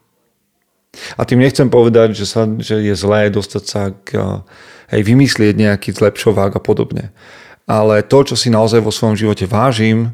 A 1.20 1.28
tým 1.28 1.44
nechcem 1.44 1.68
povedať, 1.68 2.16
že, 2.16 2.24
sa, 2.24 2.48
že 2.48 2.80
je 2.80 2.96
zlé 2.96 3.28
dostať 3.28 3.64
sa 3.68 3.92
k 3.92 4.40
hej, 4.94 5.02
vymyslieť 5.02 5.58
nejaký 5.58 5.90
zlepšovák 5.98 6.54
a 6.54 6.62
podobne. 6.62 7.10
Ale 7.66 8.06
to, 8.06 8.22
čo 8.22 8.36
si 8.38 8.54
naozaj 8.54 8.86
vo 8.86 8.94
svojom 8.94 9.18
živote 9.18 9.50
vážim 9.50 10.14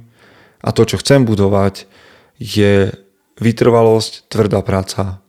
a 0.63 0.71
to, 0.71 0.87
čo 0.87 1.01
chcem 1.03 1.27
budovať, 1.27 1.83
je 2.39 2.95
vytrvalosť, 3.39 4.31
tvrdá 4.31 4.63
práca. 4.63 5.19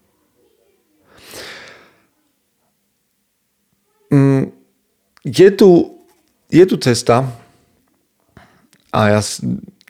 Mm, 4.11 4.55
je 5.27 5.49
tu, 5.55 5.99
je 6.51 6.65
tu 6.67 6.77
cesta 6.79 7.27
a 8.91 9.01
ja 9.11 9.21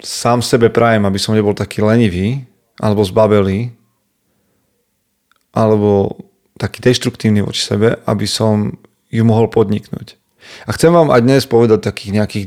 sám 0.00 0.40
sebe 0.44 0.68
prajem, 0.68 1.04
aby 1.04 1.20
som 1.20 1.36
nebol 1.36 1.56
taký 1.56 1.80
lenivý 1.80 2.44
alebo 2.80 3.04
zbabelý 3.04 3.72
alebo 5.52 6.20
taký 6.60 6.84
deštruktívny 6.84 7.40
voči 7.40 7.64
sebe, 7.64 7.96
aby 8.04 8.28
som 8.28 8.76
ju 9.10 9.22
mohol 9.26 9.50
podniknúť. 9.50 10.16
A 10.64 10.72
chcem 10.72 10.94
vám 10.94 11.12
aj 11.12 11.20
dnes 11.20 11.44
povedať 11.44 11.84
takých 11.84 12.16
nejakých 12.16 12.44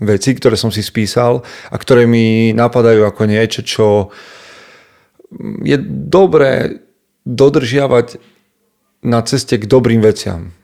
10 0.00 0.06
vecí, 0.06 0.30
ktoré 0.34 0.56
som 0.56 0.72
si 0.72 0.80
spísal 0.80 1.44
a 1.70 1.76
ktoré 1.76 2.08
mi 2.08 2.56
napadajú 2.56 3.04
ako 3.06 3.22
niečo, 3.28 3.60
čo 3.62 3.86
je 5.62 5.76
dobré 6.08 6.82
dodržiavať 7.22 8.18
na 9.06 9.22
ceste 9.22 9.58
k 9.58 9.68
dobrým 9.68 10.02
veciam. 10.02 10.54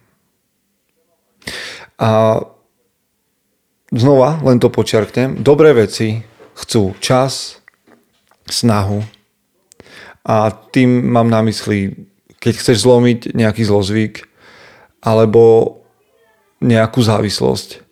A 1.99 2.43
znova, 3.91 4.39
len 4.47 4.63
to 4.63 4.71
počiarknem, 4.71 5.43
dobré 5.43 5.75
veci 5.75 6.23
chcú 6.59 6.95
čas, 7.03 7.63
snahu, 8.47 9.03
a 10.29 10.53
tým 10.53 11.09
mám 11.09 11.33
na 11.33 11.41
mysli, 11.49 12.05
keď 12.37 12.53
chceš 12.61 12.85
zlomiť 12.85 13.33
nejaký 13.33 13.65
zlozvyk 13.65 14.28
alebo 15.03 15.79
nejakú 16.59 17.01
závislosť. 17.03 17.83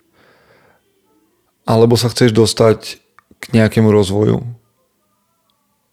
Alebo 1.67 1.99
sa 1.99 2.11
chceš 2.11 2.31
dostať 2.35 3.03
k 3.43 3.45
nejakému 3.55 3.91
rozvoju. 3.91 4.43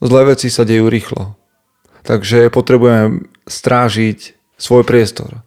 Zlé 0.04 0.22
veci 0.36 0.52
sa 0.52 0.68
dejú 0.68 0.90
rýchlo. 0.90 1.38
Takže 2.04 2.52
potrebujeme 2.52 3.32
strážiť 3.48 4.36
svoj 4.60 4.84
priestor. 4.84 5.44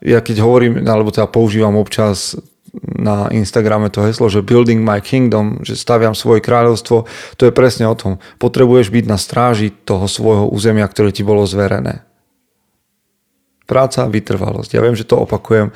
Ja 0.00 0.20
keď 0.24 0.44
hovorím, 0.44 0.80
alebo 0.84 1.12
teda 1.12 1.28
používam 1.28 1.76
občas 1.76 2.36
na 2.80 3.28
Instagrame 3.34 3.90
to 3.90 4.06
heslo, 4.06 4.30
že 4.30 4.46
building 4.46 4.80
my 4.80 5.02
kingdom, 5.02 5.60
že 5.66 5.74
staviam 5.74 6.14
svoje 6.14 6.40
kráľovstvo, 6.40 7.08
to 7.36 7.42
je 7.48 7.52
presne 7.52 7.88
o 7.90 7.98
tom. 7.98 8.22
Potrebuješ 8.38 8.94
byť 8.94 9.04
na 9.10 9.18
stráži 9.18 9.74
toho 9.74 10.06
svojho 10.06 10.46
územia, 10.48 10.86
ktoré 10.86 11.10
ti 11.10 11.26
bolo 11.26 11.44
zverené. 11.44 12.06
Práca, 13.70 14.10
vytrvalosť. 14.10 14.74
Ja 14.74 14.82
viem, 14.82 14.98
že 14.98 15.06
to 15.06 15.22
opakujem, 15.22 15.70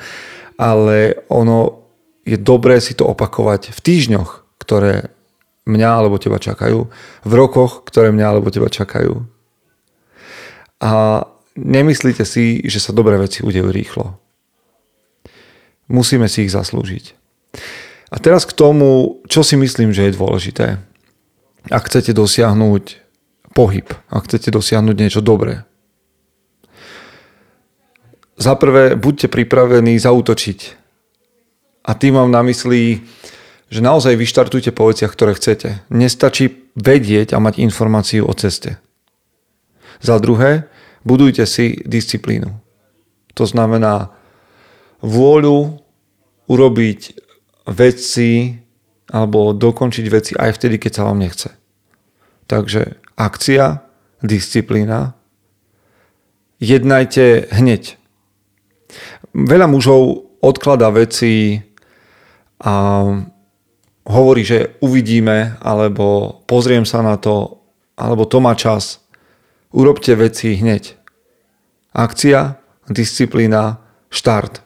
ale 0.59 1.23
ono 1.31 1.87
je 2.27 2.35
dobré 2.35 2.83
si 2.83 2.91
to 2.91 3.07
opakovať 3.07 3.71
v 3.71 3.79
týždňoch, 3.79 4.59
ktoré 4.59 5.15
mňa 5.63 5.89
alebo 6.03 6.19
teba 6.19 6.35
čakajú, 6.35 6.91
v 7.23 7.33
rokoch, 7.33 7.87
ktoré 7.87 8.11
mňa 8.11 8.27
alebo 8.27 8.51
teba 8.51 8.67
čakajú. 8.67 9.23
A 10.83 11.23
nemyslíte 11.55 12.27
si, 12.27 12.59
že 12.67 12.83
sa 12.83 12.91
dobré 12.91 13.15
veci 13.15 13.39
udejú 13.39 13.71
rýchlo 13.71 14.19
Musíme 15.85 16.25
si 16.25 16.49
ich 16.49 16.53
zaslúžiť. 16.53 17.13
A 18.09 18.17
teraz 18.17 18.45
k 18.49 18.57
tomu, 18.57 19.21
čo 19.29 19.45
si 19.45 19.53
myslím, 19.53 19.93
že 19.93 20.09
je 20.09 20.17
dôležité. 20.17 20.81
Ak 21.69 21.89
chcete 21.89 22.13
dosiahnuť 22.13 23.01
pohyb, 23.53 23.85
ak 24.09 24.25
chcete 24.25 24.49
dosiahnuť 24.49 24.95
niečo 24.97 25.21
dobré. 25.21 25.65
Za 28.35 28.59
prvé, 28.59 28.99
buďte 28.99 29.31
pripravení 29.31 29.95
zautočiť. 29.95 30.59
A 31.85 31.91
tým 31.95 32.19
mám 32.19 32.31
na 32.31 32.43
mysli, 32.43 33.05
že 33.71 33.79
naozaj 33.79 34.19
vyštartujte 34.19 34.75
po 34.75 34.91
veciach, 34.91 35.11
ktoré 35.13 35.37
chcete. 35.39 35.85
Nestačí 35.87 36.71
vedieť 36.75 37.31
a 37.31 37.39
mať 37.39 37.63
informáciu 37.63 38.27
o 38.27 38.33
ceste. 38.35 38.77
Za 40.03 40.19
druhé, 40.19 40.67
budujte 41.07 41.47
si 41.47 41.79
disciplínu. 41.87 42.51
To 43.39 43.43
znamená 43.47 44.11
vôľu 44.99 45.79
urobiť 46.51 46.99
veci 47.71 48.59
alebo 49.09 49.53
dokončiť 49.53 50.05
veci 50.09 50.31
aj 50.35 50.51
vtedy, 50.59 50.75
keď 50.81 50.91
sa 50.91 51.05
vám 51.07 51.21
nechce. 51.21 51.49
Takže 52.45 52.99
akcia, 53.15 53.85
disciplína, 54.21 55.13
jednajte 56.59 57.49
hneď. 57.53 57.97
Veľa 59.35 59.67
mužov 59.67 60.31
odklada 60.39 60.87
veci 60.95 61.59
a 62.63 62.73
hovorí, 64.07 64.47
že 64.47 64.79
uvidíme, 64.79 65.59
alebo 65.59 66.39
pozriem 66.47 66.87
sa 66.87 67.03
na 67.03 67.19
to, 67.19 67.59
alebo 67.99 68.23
to 68.23 68.39
má 68.39 68.55
čas. 68.55 69.03
Urobte 69.75 70.15
veci 70.15 70.55
hneď. 70.55 70.95
Akcia, 71.91 72.55
disciplína, 72.87 73.83
štart 74.07 74.65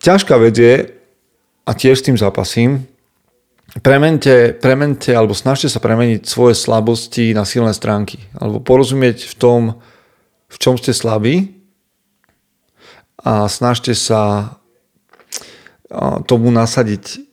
ťažká 0.00 0.34
vec 0.40 0.56
je, 0.56 0.74
a 1.68 1.70
tiež 1.76 2.02
s 2.02 2.06
tým 2.08 2.18
zápasím, 2.18 2.88
premente, 3.84 4.56
premente 4.58 5.14
alebo 5.14 5.36
snažte 5.36 5.70
sa 5.70 5.78
premeniť 5.78 6.26
svoje 6.26 6.58
slabosti 6.58 7.30
na 7.36 7.46
silné 7.46 7.70
stránky. 7.76 8.18
Alebo 8.34 8.58
porozumieť 8.58 9.30
v 9.30 9.34
tom, 9.38 9.60
v 10.50 10.56
čom 10.58 10.74
ste 10.74 10.90
slabí 10.90 11.59
a 13.20 13.46
snažte 13.46 13.92
sa 13.92 14.54
tomu 16.24 16.48
nasadiť 16.54 17.30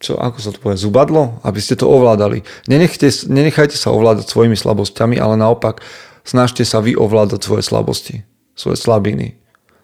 čo, 0.00 0.16
ako 0.16 0.38
sa 0.40 0.50
to 0.50 0.58
povie, 0.64 0.80
zubadlo, 0.80 1.44
aby 1.44 1.60
ste 1.60 1.76
to 1.76 1.84
ovládali. 1.84 2.40
Nenechajte, 2.64 3.28
nenechajte 3.28 3.76
sa 3.76 3.92
ovládať 3.92 4.32
svojimi 4.32 4.56
slabosťami, 4.56 5.20
ale 5.20 5.36
naopak 5.36 5.84
snažte 6.24 6.64
sa 6.64 6.80
vy 6.80 6.96
ovládať 6.96 7.44
svoje 7.44 7.62
slabosti, 7.68 8.16
svoje 8.56 8.80
slabiny. 8.80 9.36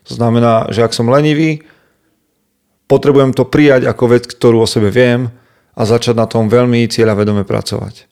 To 0.09 0.17
znamená, 0.17 0.73
že 0.73 0.89
ak 0.89 0.97
som 0.97 1.13
lenivý, 1.13 1.69
potrebujem 2.89 3.37
to 3.37 3.45
prijať 3.45 3.85
ako 3.85 4.05
vec, 4.17 4.25
ktorú 4.25 4.65
o 4.65 4.69
sebe 4.69 4.89
viem 4.89 5.29
a 5.77 5.85
začať 5.85 6.17
na 6.17 6.25
tom 6.25 6.49
veľmi 6.49 6.89
cieľavedome 6.89 7.45
pracovať. 7.45 8.09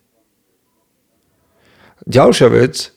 Ďalšia 2.04 2.48
vec, 2.52 2.92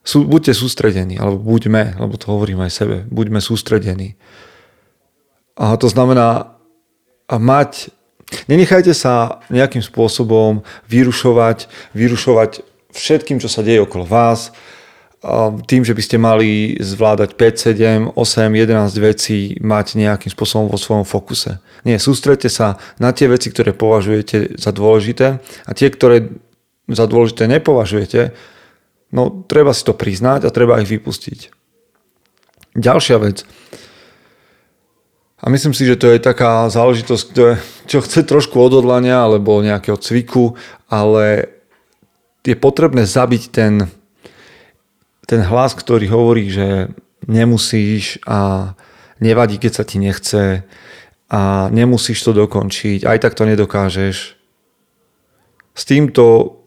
sú, 0.00 0.24
buďte 0.24 0.56
sústredení, 0.56 1.20
alebo 1.20 1.36
buďme, 1.40 2.00
lebo 2.00 2.16
to 2.16 2.32
hovorím 2.32 2.64
aj 2.64 2.72
sebe, 2.72 2.96
buďme 3.12 3.40
sústredení. 3.40 4.16
A 5.60 5.76
to 5.76 5.92
znamená 5.92 6.56
mať, 7.28 7.92
nenechajte 8.48 8.96
sa 8.96 9.44
nejakým 9.52 9.84
spôsobom 9.84 10.64
vyrušovať, 10.88 11.68
vyrušovať 11.92 12.64
všetkým, 12.96 13.38
čo 13.38 13.46
sa 13.52 13.60
deje 13.60 13.84
okolo 13.84 14.08
vás, 14.08 14.50
tým, 15.68 15.84
že 15.84 15.92
by 15.92 16.00
ste 16.00 16.16
mali 16.16 16.80
zvládať 16.80 17.36
5, 17.36 18.16
7, 18.16 18.16
8, 18.16 18.56
11 18.56 19.04
vecí, 19.04 19.52
mať 19.60 20.00
nejakým 20.00 20.32
spôsobom 20.32 20.72
vo 20.72 20.80
svojom 20.80 21.04
fokuse. 21.04 21.60
Nie, 21.84 22.00
sústredte 22.00 22.48
sa 22.48 22.80
na 22.96 23.12
tie 23.12 23.28
veci, 23.28 23.52
ktoré 23.52 23.76
považujete 23.76 24.56
za 24.56 24.72
dôležité 24.72 25.36
a 25.68 25.70
tie, 25.76 25.92
ktoré 25.92 26.32
za 26.88 27.04
dôležité 27.04 27.52
nepovažujete, 27.52 28.32
no 29.14 29.44
treba 29.46 29.74
si 29.74 29.82
to 29.82 29.94
priznať 29.94 30.46
a 30.46 30.54
treba 30.54 30.80
ich 30.82 30.90
vypustiť. 30.90 31.50
Ďalšia 32.78 33.16
vec. 33.18 33.42
A 35.40 35.48
myslím 35.48 35.72
si, 35.72 35.88
že 35.88 35.96
to 35.96 36.12
je 36.12 36.20
taká 36.20 36.68
záležitosť, 36.68 37.26
čo 37.88 37.98
chce 38.04 38.28
trošku 38.28 38.60
odhodlania 38.60 39.24
alebo 39.24 39.64
nejakého 39.64 39.96
cviku, 39.96 40.54
ale 40.86 41.48
je 42.44 42.56
potrebné 42.56 43.08
zabiť 43.08 43.42
ten, 43.48 43.88
ten 45.24 45.40
hlas, 45.40 45.72
ktorý 45.72 46.12
hovorí, 46.12 46.52
že 46.52 46.92
nemusíš 47.24 48.20
a 48.28 48.72
nevadí, 49.20 49.56
keď 49.56 49.72
sa 49.80 49.84
ti 49.88 49.96
nechce 49.96 50.64
a 51.32 51.72
nemusíš 51.72 52.20
to 52.20 52.36
dokončiť, 52.36 53.08
aj 53.08 53.18
tak 53.24 53.32
to 53.32 53.48
nedokážeš. 53.48 54.36
S 55.72 55.82
týmto 55.88 56.59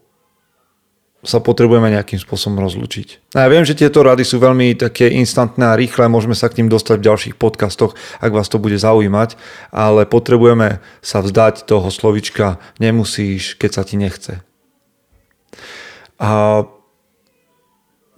sa 1.24 1.40
potrebujeme 1.40 1.88
nejakým 1.88 2.20
spôsobom 2.20 2.60
rozlučiť. 2.60 3.34
A 3.40 3.48
ja 3.48 3.50
viem, 3.50 3.64
že 3.64 3.80
tieto 3.80 4.04
rady 4.04 4.28
sú 4.28 4.44
veľmi 4.44 4.76
také 4.76 5.08
instantné 5.08 5.72
a 5.72 5.80
rýchle, 5.80 6.12
môžeme 6.12 6.36
sa 6.36 6.52
k 6.52 6.60
tým 6.60 6.68
dostať 6.68 7.00
v 7.00 7.08
ďalších 7.08 7.36
podcastoch, 7.40 7.96
ak 8.20 8.36
vás 8.36 8.52
to 8.52 8.60
bude 8.60 8.76
zaujímať, 8.76 9.40
ale 9.72 10.04
potrebujeme 10.04 10.84
sa 11.00 11.24
vzdať 11.24 11.64
toho 11.64 11.88
slovička 11.88 12.60
nemusíš, 12.84 13.56
keď 13.56 13.72
sa 13.72 13.84
ti 13.88 13.96
nechce. 13.96 14.44
A 16.20 16.64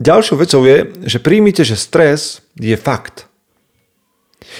ďalšou 0.02 0.42
vecou 0.42 0.66
je, 0.66 0.90
že 1.06 1.22
príjmite, 1.22 1.62
že 1.62 1.78
stres 1.78 2.42
je 2.58 2.74
fakt. 2.74 3.30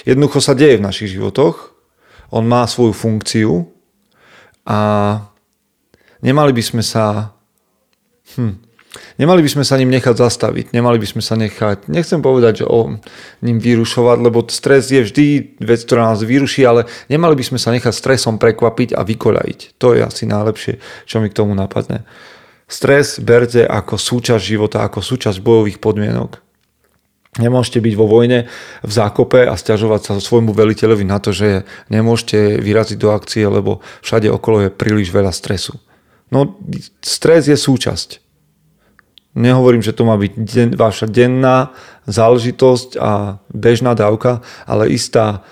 Jednoducho 0.06 0.38
sa 0.38 0.54
deje 0.54 0.78
v 0.78 0.86
našich 0.86 1.10
životoch, 1.18 1.74
on 2.30 2.46
má 2.46 2.62
svoju 2.66 2.94
funkciu 2.94 3.70
a 4.66 4.78
nemali 6.22 6.54
by 6.54 6.62
sme 6.62 6.82
sa 6.82 7.35
Hm. 8.34 8.66
Nemali 9.20 9.44
by 9.44 9.50
sme 9.52 9.64
sa 9.64 9.76
ním 9.76 9.92
nechať 9.92 10.16
zastaviť, 10.16 10.72
nemali 10.72 10.96
by 10.96 11.06
sme 11.08 11.22
sa 11.22 11.36
nechať, 11.36 11.88
nechcem 11.92 12.20
povedať, 12.24 12.64
že 12.64 12.66
o 12.66 12.96
ním 13.44 13.58
vyrušovať, 13.60 14.18
lebo 14.24 14.44
stres 14.48 14.88
je 14.88 15.04
vždy 15.04 15.26
vec, 15.60 15.84
ktorá 15.84 16.12
nás 16.12 16.24
vyruší, 16.24 16.64
ale 16.64 16.88
nemali 17.12 17.36
by 17.36 17.44
sme 17.44 17.58
sa 17.60 17.72
nechať 17.76 17.92
stresom 17.92 18.40
prekvapiť 18.40 18.96
a 18.96 19.04
vykoľajiť. 19.04 19.60
To 19.80 19.92
je 19.92 20.00
asi 20.00 20.24
najlepšie, 20.24 20.80
čo 21.04 21.20
mi 21.20 21.28
k 21.28 21.36
tomu 21.36 21.52
napadne. 21.52 22.08
Stres 22.66 23.22
berte 23.22 23.62
ako 23.62 23.94
súčasť 23.94 24.42
života, 24.42 24.82
ako 24.82 24.98
súčasť 24.98 25.38
bojových 25.38 25.78
podmienok. 25.78 26.42
Nemôžete 27.36 27.84
byť 27.84 27.94
vo 28.00 28.08
vojne 28.08 28.48
v 28.80 28.90
zákope 28.90 29.44
a 29.44 29.54
stiažovať 29.60 30.00
sa 30.08 30.12
svojmu 30.16 30.56
veliteľovi 30.56 31.04
na 31.04 31.20
to, 31.20 31.36
že 31.36 31.68
nemôžete 31.92 32.64
vyraziť 32.64 32.96
do 32.96 33.12
akcie, 33.12 33.44
lebo 33.44 33.84
všade 34.00 34.32
okolo 34.32 34.66
je 34.66 34.70
príliš 34.72 35.12
veľa 35.12 35.36
stresu. 35.36 35.76
No, 36.30 36.58
stres 37.02 37.46
je 37.46 37.54
súčasť. 37.54 38.18
Nehovorím, 39.36 39.84
že 39.84 39.92
to 39.92 40.08
má 40.08 40.16
byť 40.16 40.32
den, 40.32 40.70
vaša 40.72 41.06
denná 41.06 41.76
záležitosť 42.08 42.96
a 42.96 43.36
bežná 43.52 43.92
dávka, 43.92 44.40
ale 44.64 44.88
istá 44.88 45.44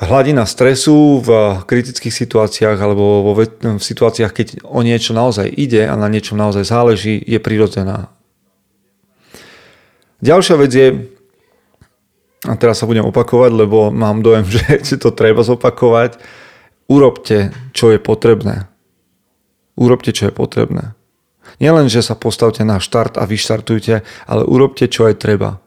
hladina 0.00 0.48
stresu 0.48 1.20
v 1.20 1.60
kritických 1.64 2.12
situáciách 2.12 2.78
alebo 2.80 3.32
vo, 3.32 3.32
v 3.36 3.80
situáciách, 3.80 4.32
keď 4.32 4.46
o 4.64 4.80
niečo 4.80 5.12
naozaj 5.12 5.48
ide 5.48 5.84
a 5.88 5.96
na 5.96 6.08
niečo 6.08 6.36
naozaj 6.36 6.64
záleží, 6.64 7.20
je 7.20 7.36
prirodzená. 7.40 8.12
Ďalšia 10.24 10.56
vec 10.56 10.72
je, 10.72 10.88
a 12.48 12.54
teraz 12.56 12.80
sa 12.80 12.88
budem 12.88 13.04
opakovať, 13.04 13.52
lebo 13.52 13.92
mám 13.92 14.24
dojem, 14.24 14.44
že 14.56 14.84
si 14.84 14.96
to 14.96 15.12
treba 15.12 15.44
zopakovať, 15.44 16.16
urobte, 16.88 17.52
čo 17.76 17.92
je 17.92 18.00
potrebné. 18.00 18.68
Urobte, 19.76 20.10
čo 20.10 20.28
je 20.28 20.32
potrebné. 20.32 20.96
Nielen, 21.60 21.88
že 21.88 22.04
sa 22.04 22.18
postavte 22.18 22.64
na 22.66 22.82
štart 22.82 23.16
a 23.20 23.24
vyštartujte, 23.24 24.02
ale 24.28 24.42
urobte, 24.44 24.88
čo 24.88 25.08
aj 25.08 25.20
treba. 25.20 25.60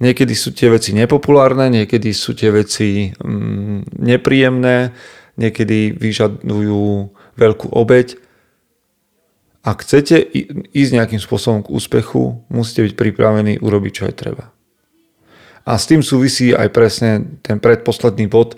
Niekedy 0.00 0.32
sú 0.32 0.56
tie 0.56 0.72
veci 0.72 0.96
nepopulárne, 0.96 1.68
niekedy 1.68 2.16
sú 2.16 2.32
tie 2.32 2.48
veci 2.48 3.12
mm, 3.12 4.00
nepríjemné, 4.00 4.96
niekedy 5.36 5.92
vyžadujú 5.92 7.12
veľkú 7.36 7.68
obeď. 7.68 8.16
Ak 9.60 9.84
chcete 9.84 10.24
ísť 10.72 10.90
nejakým 10.96 11.20
spôsobom 11.20 11.60
k 11.60 11.72
úspechu, 11.76 12.40
musíte 12.48 12.88
byť 12.88 12.94
pripravení 12.96 13.60
urobiť, 13.60 13.92
čo 13.92 14.02
aj 14.08 14.14
treba. 14.16 14.44
A 15.68 15.76
s 15.76 15.84
tým 15.84 16.00
súvisí 16.00 16.56
aj 16.56 16.72
presne 16.72 17.36
ten 17.44 17.60
predposledný 17.60 18.24
bod. 18.24 18.56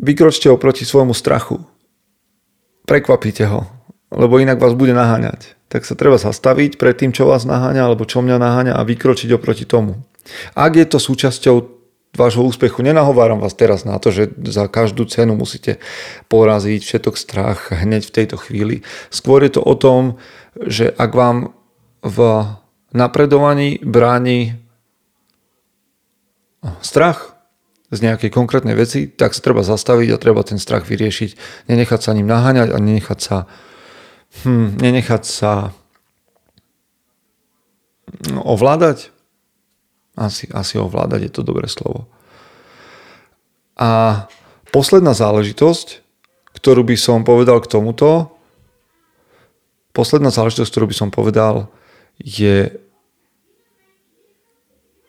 Vykročte 0.00 0.48
oproti 0.48 0.88
svojmu 0.88 1.12
strachu 1.12 1.60
prekvapíte 2.88 3.44
ho, 3.44 3.68
lebo 4.08 4.40
inak 4.40 4.56
vás 4.56 4.72
bude 4.72 4.96
naháňať. 4.96 5.54
Tak 5.68 5.84
sa 5.84 5.92
treba 5.92 6.16
zastaviť 6.16 6.80
pred 6.80 6.96
tým, 6.96 7.12
čo 7.12 7.28
vás 7.28 7.44
naháňa, 7.44 7.84
alebo 7.84 8.08
čo 8.08 8.24
mňa 8.24 8.40
naháňa 8.40 8.72
a 8.72 8.82
vykročiť 8.88 9.36
oproti 9.36 9.68
tomu. 9.68 10.00
Ak 10.56 10.80
je 10.80 10.88
to 10.88 10.96
súčasťou 10.96 11.56
vášho 12.16 12.40
úspechu, 12.40 12.80
nenahováram 12.80 13.38
vás 13.38 13.52
teraz 13.52 13.84
na 13.84 14.00
to, 14.00 14.08
že 14.08 14.32
za 14.48 14.64
každú 14.66 15.04
cenu 15.04 15.36
musíte 15.36 15.76
poraziť 16.32 16.80
všetok 16.80 17.14
strach 17.20 17.68
hneď 17.68 18.08
v 18.08 18.14
tejto 18.16 18.36
chvíli. 18.40 18.80
Skôr 19.12 19.44
je 19.44 19.60
to 19.60 19.62
o 19.62 19.76
tom, 19.76 20.16
že 20.56 20.88
ak 20.88 21.10
vám 21.12 21.52
v 22.00 22.18
napredovaní 22.96 23.78
bráni 23.84 24.56
strach, 26.80 27.37
z 27.88 27.98
nejakej 28.04 28.28
konkrétnej 28.28 28.76
veci, 28.76 29.08
tak 29.08 29.32
sa 29.32 29.40
treba 29.40 29.64
zastaviť 29.64 30.12
a 30.12 30.20
treba 30.20 30.44
ten 30.44 30.60
strach 30.60 30.84
vyriešiť. 30.84 31.64
Nenechať 31.72 32.00
sa 32.04 32.12
ním 32.12 32.28
naháňať 32.28 32.76
a 32.76 32.78
nenechať 32.78 33.18
sa 33.20 33.36
hm, 34.44 34.76
nenechať 34.76 35.22
sa 35.24 35.72
no, 38.28 38.40
ovládať. 38.44 39.08
Asi, 40.18 40.50
asi 40.50 40.74
ovládať 40.76 41.30
je 41.30 41.32
to 41.32 41.46
dobré 41.46 41.70
slovo. 41.70 42.10
A 43.78 44.26
posledná 44.74 45.14
záležitosť, 45.14 46.02
ktorú 46.58 46.82
by 46.82 46.96
som 46.98 47.22
povedal 47.22 47.62
k 47.62 47.70
tomuto, 47.70 48.34
posledná 49.94 50.34
záležitosť, 50.34 50.70
ktorú 50.74 50.86
by 50.90 50.96
som 50.98 51.08
povedal, 51.14 51.70
je 52.18 52.74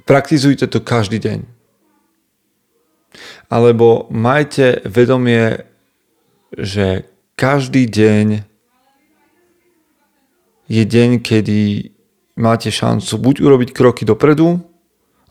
praktizujte 0.06 0.70
to 0.70 0.78
každý 0.78 1.18
deň 1.18 1.59
alebo 3.50 4.06
majte 4.14 4.86
vedomie, 4.86 5.66
že 6.54 7.10
každý 7.34 7.90
deň 7.90 8.46
je 10.70 10.84
deň, 10.86 11.10
kedy 11.26 11.90
máte 12.38 12.70
šancu 12.70 13.18
buď 13.18 13.36
urobiť 13.42 13.70
kroky 13.74 14.06
dopredu, 14.06 14.62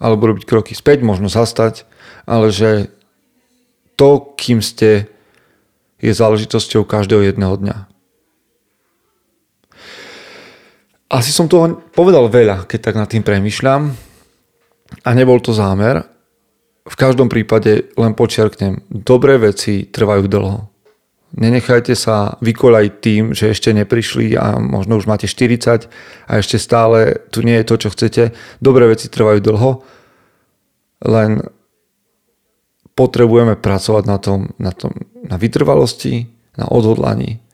alebo 0.03 0.35
robiť 0.35 0.45
kroky 0.45 0.75
späť, 0.75 1.07
možno 1.07 1.31
zastať, 1.31 1.87
ale 2.27 2.51
že 2.51 2.91
to, 3.95 4.35
kým 4.35 4.63
ste, 4.63 5.07
je 5.99 6.15
záležitosťou 6.15 6.87
každého 6.87 7.27
jedného 7.27 7.55
dňa. 7.59 7.77
Asi 11.11 11.35
som 11.35 11.51
toho 11.51 11.83
povedal 11.91 12.31
veľa, 12.31 12.69
keď 12.69 12.79
tak 12.79 12.95
nad 12.95 13.09
tým 13.11 13.27
premyšľam 13.27 13.91
a 15.03 15.11
nebol 15.17 15.43
to 15.43 15.57
zámer, 15.57 16.18
v 16.89 16.97
každom 16.97 17.29
prípade 17.29 17.93
len 18.01 18.17
počiarknem, 18.17 18.81
dobré 18.89 19.37
veci 19.37 19.85
trvajú 19.85 20.25
dlho. 20.25 20.59
Nenechajte 21.37 21.93
sa 21.93 22.41
vykolať 22.41 23.05
tým, 23.05 23.23
že 23.37 23.53
ešte 23.53 23.77
neprišli 23.77 24.33
a 24.33 24.57
možno 24.57 24.97
už 24.97 25.05
máte 25.05 25.29
40 25.29 25.85
a 26.25 26.33
ešte 26.41 26.57
stále 26.57 27.21
tu 27.29 27.45
nie 27.45 27.61
je 27.61 27.69
to, 27.69 27.75
čo 27.77 27.89
chcete. 27.93 28.33
Dobré 28.65 28.89
veci 28.89 29.13
trvajú 29.13 29.37
dlho, 29.45 29.71
len 31.05 31.45
potrebujeme 32.97 33.61
pracovať 33.61 34.05
na 34.09 34.17
tom, 34.17 34.57
na, 34.57 34.73
tom, 34.73 34.91
na 35.21 35.37
vytrvalosti, 35.37 36.33
na 36.57 36.67
odhodlaní. 36.73 37.45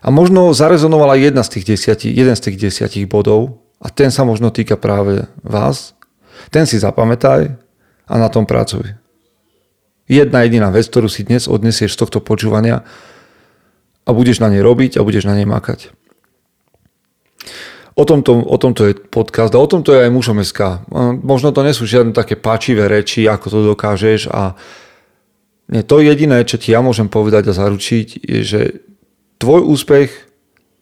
A 0.00 0.08
možno 0.08 0.54
zarezonovala 0.56 1.18
jedna 1.18 1.42
z 1.44 1.58
tých 1.58 1.76
desiatí, 1.76 2.08
jeden 2.08 2.32
z 2.32 2.48
tých 2.48 2.70
desiatich 2.70 3.04
bodov 3.04 3.60
a 3.82 3.90
ten 3.92 4.08
sa 4.08 4.24
možno 4.24 4.48
týka 4.48 4.78
práve 4.78 5.28
vás. 5.44 5.92
Ten 6.48 6.64
si 6.64 6.80
zapamätaj, 6.80 7.52
a 8.10 8.14
na 8.18 8.26
tom 8.26 8.42
pracuj. 8.42 8.98
Jedna 10.10 10.42
jediná 10.42 10.74
vec, 10.74 10.90
ktorú 10.90 11.06
si 11.06 11.22
dnes 11.22 11.46
odnesieš 11.46 11.94
z 11.94 12.00
tohto 12.02 12.18
počúvania 12.18 12.82
a 14.02 14.10
budeš 14.10 14.42
na 14.42 14.50
nej 14.50 14.58
robiť 14.58 14.98
a 14.98 15.06
budeš 15.06 15.30
na 15.30 15.38
nej 15.38 15.46
makať. 15.46 15.94
O 17.94 18.02
tomto, 18.02 18.42
o 18.42 18.56
tomto 18.58 18.90
je 18.90 18.98
podcast 18.98 19.54
a 19.54 19.62
o 19.62 19.70
tomto 19.70 19.94
je 19.94 20.02
aj 20.02 20.10
mužom 20.10 20.42
SK. 20.42 20.90
Možno 21.22 21.54
to 21.54 21.62
nie 21.62 21.70
sú 21.70 21.86
žiadne 21.86 22.10
také 22.10 22.34
páčivé 22.34 22.90
reči, 22.90 23.30
ako 23.30 23.46
to 23.46 23.58
dokážeš 23.70 24.26
a 24.34 24.58
nie, 25.70 25.86
to 25.86 26.02
jediné, 26.02 26.42
čo 26.42 26.58
ti 26.58 26.74
ja 26.74 26.82
môžem 26.82 27.06
povedať 27.06 27.46
a 27.46 27.54
zaručiť, 27.54 28.26
je, 28.26 28.40
že 28.42 28.60
tvoj 29.38 29.62
úspech 29.62 30.10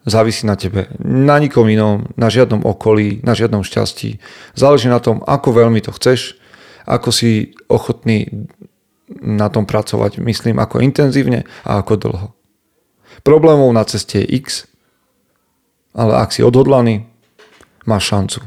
závisí 0.09 0.49
na 0.49 0.57
tebe. 0.57 0.88
Na 1.05 1.37
nikom 1.37 1.69
inom, 1.69 2.09
na 2.17 2.33
žiadnom 2.33 2.64
okolí, 2.64 3.21
na 3.21 3.37
žiadnom 3.37 3.61
šťastí. 3.61 4.17
Záleží 4.57 4.88
na 4.88 4.97
tom, 4.97 5.21
ako 5.29 5.53
veľmi 5.53 5.85
to 5.85 5.93
chceš 5.93 6.38
ako 6.88 7.12
si 7.12 7.53
ochotný 7.68 8.48
na 9.20 9.53
tom 9.53 9.68
pracovať, 9.68 10.24
myslím, 10.24 10.57
ako 10.57 10.81
intenzívne 10.81 11.44
a 11.68 11.85
ako 11.85 11.94
dlho. 12.01 12.29
Problémov 13.20 13.68
na 13.77 13.85
ceste 13.85 14.24
je 14.24 14.40
x, 14.40 14.64
ale 15.92 16.16
ak 16.16 16.33
si 16.33 16.40
odhodlaný, 16.40 17.05
máš 17.85 18.09
šancu. 18.09 18.40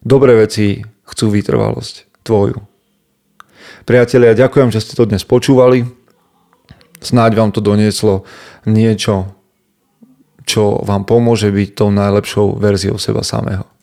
Dobré 0.00 0.38
veci 0.38 0.80
chcú 1.04 1.26
vytrvalosť 1.34 2.24
tvoju. 2.24 2.62
Priatelia, 3.84 4.38
ďakujem, 4.38 4.70
že 4.70 4.82
ste 4.82 4.94
to 4.94 5.08
dnes 5.08 5.26
počúvali. 5.26 5.84
Snáď 7.02 7.38
vám 7.38 7.50
to 7.50 7.60
donieslo 7.60 8.24
niečo, 8.64 9.36
čo 10.46 10.80
vám 10.86 11.02
pomôže 11.04 11.50
byť 11.50 11.68
tou 11.74 11.90
najlepšou 11.90 12.56
verziou 12.56 12.96
seba 12.96 13.26
samého. 13.26 13.75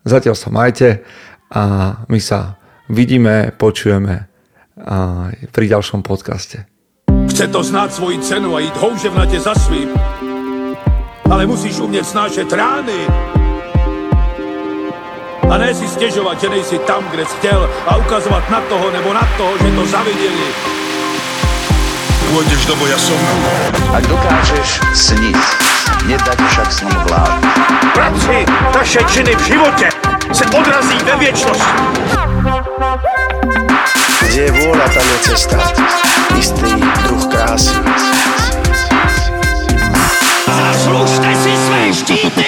Zatiaľ 0.00 0.32
sa 0.32 0.48
majte 0.48 1.04
a 1.52 1.92
my 2.08 2.20
sa 2.20 2.56
vidíme, 2.88 3.52
počujeme 3.52 4.28
pri 5.52 5.64
ďalšom 5.68 6.00
podcaste. 6.00 6.64
Chce 7.28 7.46
to 7.52 7.60
znát 7.60 7.92
svoji 7.92 8.18
cenu 8.24 8.56
a 8.56 8.60
jít 8.60 8.76
houževnatě 8.76 9.40
za 9.40 9.54
svým. 9.54 9.88
Ale 11.30 11.46
musíš 11.46 11.78
umět 11.78 12.06
snášet 12.06 12.52
rány. 12.52 13.06
A 15.50 15.58
ne 15.58 15.74
si 15.74 15.88
stěžovat, 15.88 16.40
že 16.40 16.48
nejsi 16.48 16.78
tam, 16.78 17.04
kde 17.10 17.26
jsi 17.26 17.36
chtěl 17.36 17.70
a 17.86 17.96
ukazovat 17.96 18.50
na 18.50 18.60
toho 18.60 18.90
nebo 18.90 19.12
na 19.12 19.28
toho, 19.36 19.52
že 19.58 19.70
to 19.74 19.86
zaviděli. 19.86 20.48
Pôjdeš 22.30 22.62
do 22.70 22.78
boja 22.78 22.94
som. 22.94 23.18
Ak 23.90 24.06
dokážeš 24.06 24.78
sniť, 24.94 25.34
nedať 26.06 26.38
však 26.48 26.72
sním 26.72 26.98
vlád. 27.08 27.40
Práci 27.94 28.46
taše 28.72 29.00
činy 29.04 29.36
v 29.36 29.42
životě 29.44 29.88
se 30.32 30.44
odrazí 30.46 30.98
ve 31.04 31.16
věčnosti. 31.16 31.80
Kde 34.20 34.42
je 34.42 34.52
vôľa, 34.52 34.86
tam 34.94 35.06
je 35.10 35.18
cesta. 35.26 35.58
Istý 36.38 36.70
druh 37.02 37.24
krásy. 37.26 37.74
Zaslužte 40.46 41.30
si 41.34 41.52
své 41.56 41.82
štíty! 41.92 42.46